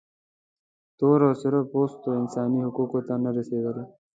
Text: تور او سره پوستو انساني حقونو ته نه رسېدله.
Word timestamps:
تور 0.97 1.19
او 1.27 1.31
سره 1.41 1.59
پوستو 1.71 2.09
انساني 2.21 2.59
حقونو 2.65 2.99
ته 3.07 3.13
نه 3.23 3.29
رسېدله. 3.37 3.83